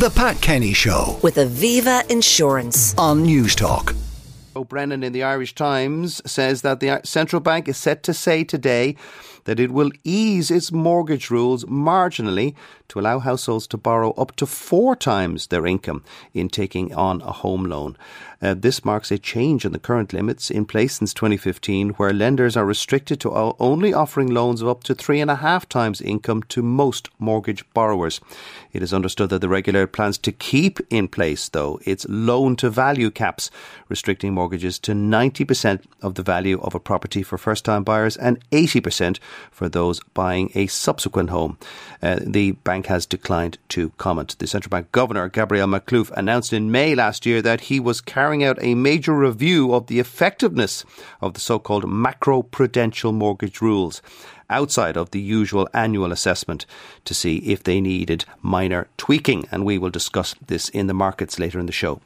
[0.00, 2.94] The Pat Kenny Show with Aviva Insurance.
[2.96, 3.94] on News Talk.
[4.54, 8.42] Joe Brennan in the Irish Times says that the central bank is set to say
[8.42, 8.96] today
[9.50, 12.54] that it will ease its mortgage rules marginally
[12.86, 17.32] to allow households to borrow up to four times their income in taking on a
[17.32, 17.96] home loan.
[18.42, 22.56] Uh, this marks a change in the current limits in place since 2015, where lenders
[22.56, 26.42] are restricted to only offering loans of up to three and a half times income
[26.44, 28.20] to most mortgage borrowers.
[28.72, 32.70] It is understood that the regulator plans to keep in place, though, its loan to
[32.70, 33.50] value caps,
[33.88, 38.38] restricting mortgages to 90% of the value of a property for first time buyers and
[38.50, 39.18] 80%
[39.50, 41.58] for those buying a subsequent home.
[42.02, 44.36] Uh, the bank has declined to comment.
[44.38, 48.44] The central bank governor, Gabriel Makhlouf, announced in May last year that he was carrying
[48.44, 50.84] out a major review of the effectiveness
[51.20, 54.02] of the so called macro prudential mortgage rules
[54.50, 56.66] outside of the usual annual assessment
[57.04, 59.46] to see if they needed minor tweaking.
[59.50, 62.00] And we will discuss this in the markets later in the show.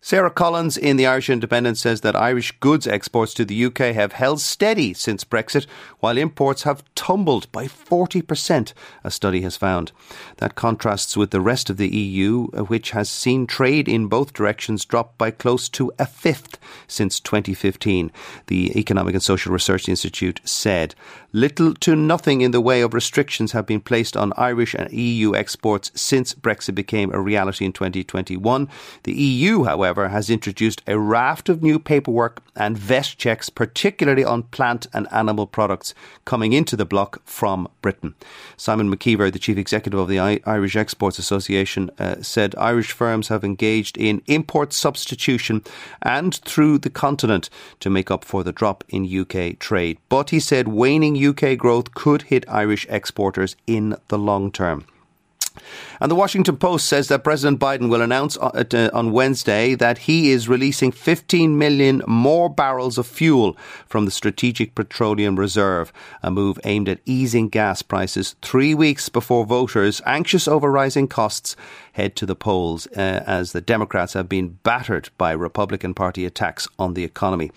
[0.00, 4.12] Sarah Collins in the Irish Independent says that Irish goods exports to the UK have
[4.12, 5.66] held steady since Brexit,
[5.98, 9.90] while imports have tumbled by 40%, a study has found.
[10.36, 14.84] That contrasts with the rest of the EU, which has seen trade in both directions
[14.84, 18.12] drop by close to a fifth since 2015.
[18.46, 20.94] The Economic and Social Research Institute said
[21.32, 25.34] little to nothing in the way of restrictions have been placed on Irish and EU
[25.34, 28.68] exports since Brexit became a reality in 2021.
[29.02, 34.42] The EU, however, has introduced a raft of new paperwork and vet checks, particularly on
[34.42, 35.94] plant and animal products
[36.26, 38.14] coming into the bloc from Britain.
[38.58, 43.28] Simon McKeever, the chief executive of the I- Irish Exports Association, uh, said Irish firms
[43.28, 45.62] have engaged in import substitution
[46.02, 47.48] and through the continent
[47.80, 49.96] to make up for the drop in UK trade.
[50.10, 54.84] But he said waning UK growth could hit Irish exporters in the long term.
[56.00, 60.48] And the Washington Post says that President Biden will announce on Wednesday that he is
[60.48, 65.92] releasing 15 million more barrels of fuel from the Strategic Petroleum Reserve,
[66.22, 71.56] a move aimed at easing gas prices three weeks before voters, anxious over rising costs,
[71.92, 76.68] head to the polls uh, as the Democrats have been battered by Republican Party attacks
[76.78, 77.50] on the economy.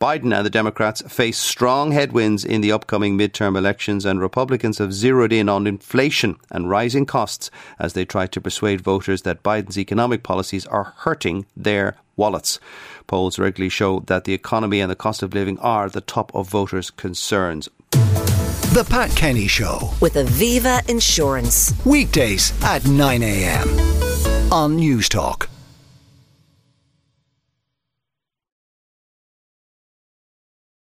[0.00, 4.92] Biden and the Democrats face strong headwinds in the upcoming midterm elections, and Republicans have
[4.92, 7.50] zeroed in on inflation and rising costs
[7.80, 12.60] as they try to persuade voters that Biden's economic policies are hurting their wallets.
[13.08, 16.48] Polls regularly show that the economy and the cost of living are the top of
[16.48, 17.68] voters' concerns.
[17.90, 21.74] The Pat Kenny Show, with Aviva Insurance.
[21.84, 23.68] weekdays at 9 a.m.
[24.52, 25.48] on Newstalk.